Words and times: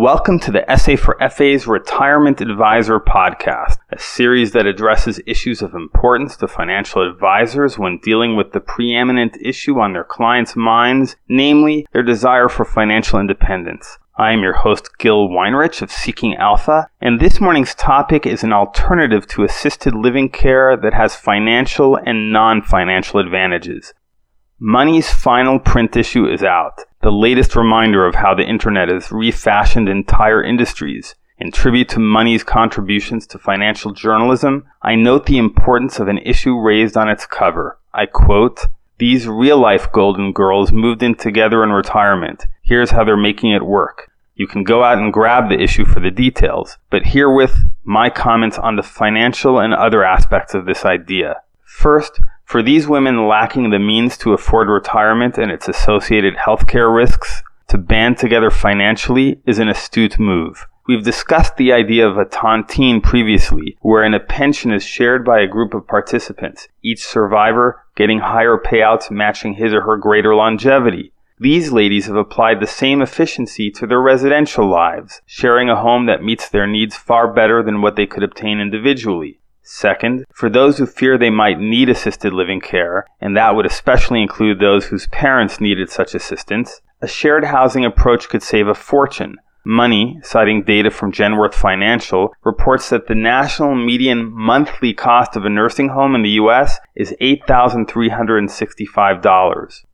Welcome 0.00 0.38
to 0.42 0.52
the 0.52 0.64
SA 0.76 0.94
for 0.94 1.18
FA's 1.28 1.66
Retirement 1.66 2.40
Advisor 2.40 3.00
podcast, 3.00 3.78
a 3.90 3.98
series 3.98 4.52
that 4.52 4.64
addresses 4.64 5.20
issues 5.26 5.60
of 5.60 5.74
importance 5.74 6.36
to 6.36 6.46
financial 6.46 7.02
advisors 7.02 7.80
when 7.80 7.98
dealing 7.98 8.36
with 8.36 8.52
the 8.52 8.60
preeminent 8.60 9.36
issue 9.42 9.80
on 9.80 9.94
their 9.94 10.04
clients' 10.04 10.54
minds, 10.54 11.16
namely 11.28 11.84
their 11.92 12.04
desire 12.04 12.48
for 12.48 12.64
financial 12.64 13.18
independence. 13.18 13.98
I 14.16 14.30
am 14.30 14.40
your 14.40 14.52
host, 14.52 14.88
Gil 14.98 15.30
Weinrich 15.30 15.82
of 15.82 15.90
Seeking 15.90 16.36
Alpha, 16.36 16.88
and 17.00 17.18
this 17.18 17.40
morning's 17.40 17.74
topic 17.74 18.24
is 18.24 18.44
an 18.44 18.52
alternative 18.52 19.26
to 19.30 19.42
assisted 19.42 19.96
living 19.96 20.28
care 20.28 20.76
that 20.76 20.94
has 20.94 21.16
financial 21.16 21.96
and 21.96 22.32
non 22.32 22.62
financial 22.62 23.18
advantages. 23.18 23.94
Money's 24.60 25.08
final 25.08 25.60
print 25.60 25.96
issue 25.96 26.26
is 26.26 26.42
out, 26.42 26.80
the 27.00 27.12
latest 27.12 27.54
reminder 27.54 28.04
of 28.04 28.16
how 28.16 28.34
the 28.34 28.42
internet 28.42 28.88
has 28.88 29.12
refashioned 29.12 29.88
entire 29.88 30.42
industries. 30.42 31.14
In 31.38 31.52
tribute 31.52 31.88
to 31.90 32.00
Money's 32.00 32.42
contributions 32.42 33.24
to 33.28 33.38
financial 33.38 33.92
journalism, 33.92 34.66
I 34.82 34.96
note 34.96 35.26
the 35.26 35.38
importance 35.38 36.00
of 36.00 36.08
an 36.08 36.18
issue 36.18 36.58
raised 36.58 36.96
on 36.96 37.08
its 37.08 37.24
cover. 37.24 37.78
I 37.94 38.06
quote, 38.06 38.66
These 38.98 39.28
real 39.28 39.58
life 39.58 39.92
golden 39.92 40.32
girls 40.32 40.72
moved 40.72 41.04
in 41.04 41.14
together 41.14 41.62
in 41.62 41.70
retirement. 41.70 42.46
Here's 42.60 42.90
how 42.90 43.04
they're 43.04 43.16
making 43.16 43.52
it 43.52 43.64
work. 43.64 44.10
You 44.34 44.48
can 44.48 44.64
go 44.64 44.82
out 44.82 44.98
and 44.98 45.12
grab 45.12 45.48
the 45.48 45.62
issue 45.62 45.84
for 45.84 46.00
the 46.00 46.10
details, 46.10 46.78
but 46.90 47.06
herewith 47.06 47.56
my 47.84 48.10
comments 48.10 48.58
on 48.58 48.74
the 48.74 48.82
financial 48.82 49.60
and 49.60 49.72
other 49.72 50.02
aspects 50.02 50.52
of 50.52 50.66
this 50.66 50.84
idea. 50.84 51.42
First, 51.64 52.20
for 52.48 52.62
these 52.62 52.88
women 52.88 53.28
lacking 53.28 53.68
the 53.68 53.78
means 53.78 54.16
to 54.16 54.32
afford 54.32 54.70
retirement 54.70 55.36
and 55.36 55.52
its 55.52 55.68
associated 55.68 56.34
healthcare 56.34 56.92
risks, 56.92 57.42
to 57.66 57.76
band 57.76 58.16
together 58.16 58.50
financially 58.50 59.38
is 59.44 59.58
an 59.58 59.68
astute 59.68 60.18
move. 60.18 60.66
We've 60.86 61.04
discussed 61.04 61.58
the 61.58 61.74
idea 61.74 62.08
of 62.08 62.16
a 62.16 62.24
tontine 62.24 63.02
previously, 63.02 63.76
wherein 63.82 64.14
a 64.14 64.18
pension 64.18 64.72
is 64.72 64.82
shared 64.82 65.26
by 65.26 65.40
a 65.40 65.46
group 65.46 65.74
of 65.74 65.86
participants, 65.86 66.68
each 66.82 67.04
survivor 67.04 67.84
getting 67.96 68.20
higher 68.20 68.56
payouts 68.56 69.10
matching 69.10 69.52
his 69.52 69.74
or 69.74 69.82
her 69.82 69.98
greater 69.98 70.34
longevity. 70.34 71.12
These 71.38 71.70
ladies 71.70 72.06
have 72.06 72.16
applied 72.16 72.60
the 72.60 72.66
same 72.66 73.02
efficiency 73.02 73.70
to 73.72 73.86
their 73.86 74.00
residential 74.00 74.66
lives, 74.66 75.20
sharing 75.26 75.68
a 75.68 75.76
home 75.76 76.06
that 76.06 76.24
meets 76.24 76.48
their 76.48 76.66
needs 76.66 76.96
far 76.96 77.30
better 77.30 77.62
than 77.62 77.82
what 77.82 77.96
they 77.96 78.06
could 78.06 78.22
obtain 78.22 78.58
individually. 78.58 79.38
Second, 79.70 80.24
for 80.32 80.48
those 80.48 80.78
who 80.78 80.86
fear 80.86 81.18
they 81.18 81.28
might 81.28 81.60
need 81.60 81.90
assisted 81.90 82.32
living 82.32 82.58
care, 82.58 83.04
and 83.20 83.36
that 83.36 83.54
would 83.54 83.66
especially 83.66 84.22
include 84.22 84.58
those 84.58 84.86
whose 84.86 85.06
parents 85.08 85.60
needed 85.60 85.90
such 85.90 86.14
assistance, 86.14 86.80
a 87.02 87.06
shared 87.06 87.44
housing 87.44 87.84
approach 87.84 88.30
could 88.30 88.42
save 88.42 88.66
a 88.66 88.74
fortune. 88.74 89.36
Money, 89.66 90.20
citing 90.22 90.62
data 90.62 90.90
from 90.90 91.12
Genworth 91.12 91.52
Financial, 91.52 92.30
reports 92.44 92.88
that 92.88 93.08
the 93.08 93.14
national 93.14 93.74
median 93.74 94.32
monthly 94.32 94.94
cost 94.94 95.36
of 95.36 95.44
a 95.44 95.50
nursing 95.50 95.90
home 95.90 96.14
in 96.14 96.22
the 96.22 96.40
U.S. 96.40 96.78
is 96.96 97.14
$8,365. 97.20 99.84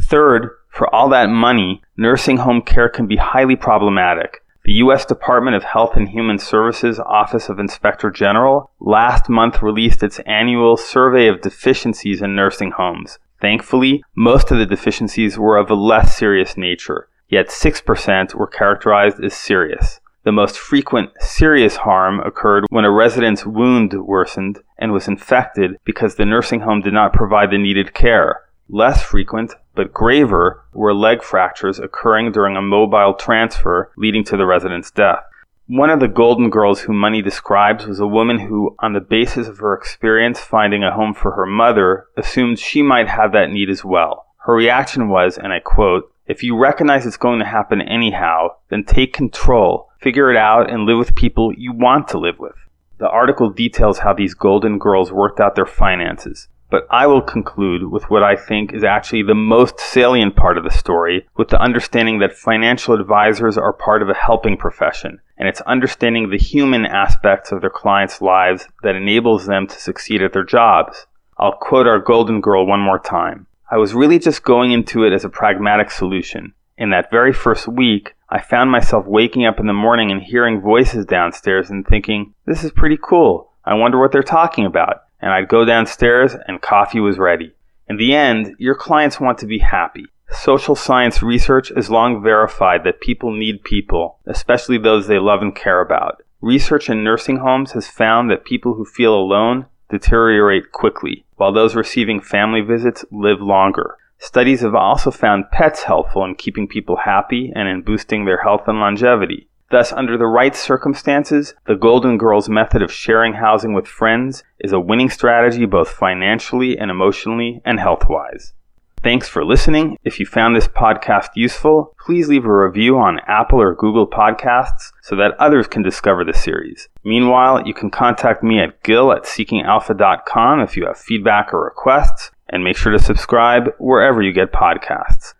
Third, 0.00 0.50
for 0.68 0.92
all 0.92 1.08
that 1.10 1.28
money, 1.28 1.80
nursing 1.96 2.38
home 2.38 2.60
care 2.60 2.88
can 2.88 3.06
be 3.06 3.18
highly 3.18 3.54
problematic. 3.54 4.41
The 4.64 4.74
U.S. 4.74 5.04
Department 5.04 5.56
of 5.56 5.64
Health 5.64 5.96
and 5.96 6.08
Human 6.08 6.38
Services 6.38 7.00
Office 7.00 7.48
of 7.48 7.58
Inspector 7.58 8.08
General 8.12 8.70
last 8.78 9.28
month 9.28 9.60
released 9.60 10.04
its 10.04 10.20
annual 10.20 10.76
survey 10.76 11.26
of 11.26 11.40
deficiencies 11.40 12.22
in 12.22 12.36
nursing 12.36 12.70
homes. 12.70 13.18
Thankfully, 13.40 14.04
most 14.14 14.52
of 14.52 14.58
the 14.58 14.66
deficiencies 14.66 15.36
were 15.36 15.56
of 15.56 15.68
a 15.68 15.74
less 15.74 16.16
serious 16.16 16.56
nature, 16.56 17.08
yet 17.28 17.48
6% 17.48 18.34
were 18.34 18.46
characterized 18.46 19.18
as 19.24 19.34
serious. 19.34 19.98
The 20.22 20.30
most 20.30 20.56
frequent 20.56 21.10
serious 21.18 21.74
harm 21.74 22.20
occurred 22.20 22.66
when 22.70 22.84
a 22.84 22.92
resident's 22.92 23.44
wound 23.44 23.92
worsened 23.94 24.60
and 24.78 24.92
was 24.92 25.08
infected 25.08 25.76
because 25.84 26.14
the 26.14 26.24
nursing 26.24 26.60
home 26.60 26.82
did 26.82 26.94
not 26.94 27.12
provide 27.12 27.50
the 27.50 27.58
needed 27.58 27.94
care. 27.94 28.42
Less 28.68 29.02
frequent, 29.02 29.54
but 29.74 29.92
graver, 29.92 30.64
were 30.72 30.94
leg 30.94 31.22
fractures 31.22 31.78
occurring 31.78 32.32
during 32.32 32.56
a 32.56 32.62
mobile 32.62 33.14
transfer 33.14 33.90
leading 33.96 34.24
to 34.24 34.36
the 34.36 34.46
resident's 34.46 34.90
death. 34.90 35.24
One 35.66 35.90
of 35.90 36.00
the 36.00 36.08
golden 36.08 36.50
girls 36.50 36.80
whom 36.80 36.98
Money 36.98 37.22
describes 37.22 37.86
was 37.86 38.00
a 38.00 38.06
woman 38.06 38.40
who, 38.40 38.74
on 38.80 38.92
the 38.92 39.00
basis 39.00 39.48
of 39.48 39.58
her 39.58 39.74
experience 39.74 40.40
finding 40.40 40.82
a 40.82 40.92
home 40.92 41.14
for 41.14 41.32
her 41.32 41.46
mother, 41.46 42.06
assumed 42.16 42.58
she 42.58 42.82
might 42.82 43.08
have 43.08 43.32
that 43.32 43.50
need 43.50 43.70
as 43.70 43.84
well. 43.84 44.26
Her 44.44 44.54
reaction 44.54 45.08
was, 45.08 45.38
and 45.38 45.52
I 45.52 45.60
quote, 45.60 46.12
if 46.26 46.42
you 46.42 46.56
recognize 46.56 47.06
it's 47.06 47.16
going 47.16 47.38
to 47.38 47.44
happen 47.44 47.80
anyhow, 47.80 48.56
then 48.70 48.84
take 48.84 49.12
control, 49.12 49.88
figure 50.00 50.30
it 50.30 50.36
out, 50.36 50.70
and 50.70 50.84
live 50.84 50.98
with 50.98 51.14
people 51.14 51.52
you 51.56 51.72
want 51.72 52.08
to 52.08 52.18
live 52.18 52.38
with. 52.38 52.54
The 52.98 53.08
article 53.08 53.50
details 53.50 53.98
how 53.98 54.12
these 54.12 54.34
golden 54.34 54.78
girls 54.78 55.10
worked 55.12 55.40
out 55.40 55.56
their 55.56 55.66
finances. 55.66 56.48
But 56.72 56.86
I 56.90 57.06
will 57.06 57.20
conclude 57.20 57.90
with 57.90 58.08
what 58.08 58.22
I 58.22 58.34
think 58.34 58.72
is 58.72 58.82
actually 58.82 59.24
the 59.24 59.34
most 59.34 59.78
salient 59.78 60.36
part 60.36 60.56
of 60.56 60.64
the 60.64 60.70
story, 60.70 61.28
with 61.36 61.48
the 61.48 61.60
understanding 61.60 62.20
that 62.20 62.32
financial 62.32 62.94
advisors 62.94 63.58
are 63.58 63.74
part 63.74 64.00
of 64.00 64.08
a 64.08 64.14
helping 64.14 64.56
profession, 64.56 65.20
and 65.36 65.46
it's 65.46 65.60
understanding 65.60 66.30
the 66.30 66.38
human 66.38 66.86
aspects 66.86 67.52
of 67.52 67.60
their 67.60 67.68
clients' 67.68 68.22
lives 68.22 68.68
that 68.82 68.96
enables 68.96 69.44
them 69.44 69.66
to 69.66 69.78
succeed 69.78 70.22
at 70.22 70.32
their 70.32 70.44
jobs. 70.44 71.06
I'll 71.36 71.52
quote 71.52 71.86
our 71.86 71.98
golden 71.98 72.40
girl 72.40 72.66
one 72.66 72.80
more 72.80 72.98
time. 72.98 73.48
I 73.70 73.76
was 73.76 73.92
really 73.92 74.18
just 74.18 74.42
going 74.42 74.72
into 74.72 75.04
it 75.04 75.12
as 75.12 75.26
a 75.26 75.28
pragmatic 75.28 75.90
solution. 75.90 76.54
In 76.78 76.88
that 76.88 77.10
very 77.10 77.34
first 77.34 77.68
week, 77.68 78.14
I 78.30 78.40
found 78.40 78.70
myself 78.70 79.04
waking 79.04 79.44
up 79.44 79.60
in 79.60 79.66
the 79.66 79.74
morning 79.74 80.10
and 80.10 80.22
hearing 80.22 80.62
voices 80.62 81.04
downstairs 81.04 81.68
and 81.68 81.86
thinking, 81.86 82.32
this 82.46 82.64
is 82.64 82.72
pretty 82.72 82.96
cool. 82.96 83.52
I 83.62 83.74
wonder 83.74 84.00
what 84.00 84.10
they're 84.10 84.22
talking 84.22 84.64
about 84.64 85.02
and 85.22 85.32
I'd 85.32 85.48
go 85.48 85.64
downstairs 85.64 86.34
and 86.46 86.60
coffee 86.60 87.00
was 87.00 87.18
ready. 87.18 87.54
In 87.88 87.96
the 87.96 88.14
end, 88.14 88.56
your 88.58 88.74
clients 88.74 89.20
want 89.20 89.38
to 89.38 89.46
be 89.46 89.60
happy. 89.60 90.06
Social 90.30 90.74
science 90.74 91.22
research 91.22 91.70
has 91.76 91.90
long 91.90 92.22
verified 92.22 92.84
that 92.84 93.00
people 93.00 93.32
need 93.32 93.64
people, 93.64 94.18
especially 94.26 94.78
those 94.78 95.06
they 95.06 95.18
love 95.18 95.42
and 95.42 95.54
care 95.54 95.80
about. 95.80 96.22
Research 96.40 96.90
in 96.90 97.04
nursing 97.04 97.36
homes 97.36 97.72
has 97.72 97.86
found 97.86 98.30
that 98.30 98.44
people 98.44 98.74
who 98.74 98.84
feel 98.84 99.14
alone 99.14 99.66
deteriorate 99.90 100.72
quickly, 100.72 101.24
while 101.36 101.52
those 101.52 101.76
receiving 101.76 102.20
family 102.20 102.62
visits 102.62 103.04
live 103.12 103.40
longer. 103.40 103.96
Studies 104.18 104.62
have 104.62 104.74
also 104.74 105.10
found 105.10 105.50
pets 105.52 105.82
helpful 105.82 106.24
in 106.24 106.34
keeping 106.34 106.66
people 106.66 106.96
happy 107.04 107.52
and 107.54 107.68
in 107.68 107.82
boosting 107.82 108.24
their 108.24 108.42
health 108.42 108.62
and 108.66 108.80
longevity. 108.80 109.48
Thus, 109.72 109.92
under 109.92 110.18
the 110.18 110.26
right 110.26 110.54
circumstances, 110.54 111.54
the 111.66 111.76
Golden 111.76 112.18
Girls 112.18 112.48
method 112.48 112.82
of 112.82 112.92
sharing 112.92 113.34
housing 113.34 113.72
with 113.72 113.86
friends 113.86 114.44
is 114.62 114.72
a 114.72 114.80
winning 114.80 115.10
strategy 115.10 115.66
both 115.66 115.90
financially 115.90 116.78
and 116.78 116.90
emotionally 116.90 117.60
and 117.64 117.78
health 117.78 118.08
wise. 118.08 118.54
Thanks 119.02 119.28
for 119.28 119.44
listening. 119.44 119.98
If 120.04 120.20
you 120.20 120.26
found 120.26 120.54
this 120.54 120.68
podcast 120.68 121.30
useful, 121.34 121.92
please 122.06 122.28
leave 122.28 122.44
a 122.44 122.56
review 122.56 122.98
on 122.98 123.18
Apple 123.26 123.60
or 123.60 123.74
Google 123.74 124.06
Podcasts 124.06 124.92
so 125.02 125.16
that 125.16 125.34
others 125.40 125.66
can 125.66 125.82
discover 125.82 126.24
the 126.24 126.32
series. 126.32 126.88
Meanwhile, 127.02 127.66
you 127.66 127.74
can 127.74 127.90
contact 127.90 128.44
me 128.44 128.60
at 128.60 128.80
gil 128.84 129.10
at 129.10 129.24
seekingalpha.com 129.24 130.60
if 130.60 130.76
you 130.76 130.86
have 130.86 130.96
feedback 130.96 131.52
or 131.52 131.64
requests, 131.64 132.30
and 132.48 132.62
make 132.62 132.76
sure 132.76 132.92
to 132.92 132.98
subscribe 133.00 133.70
wherever 133.78 134.22
you 134.22 134.32
get 134.32 134.52
podcasts. 134.52 135.34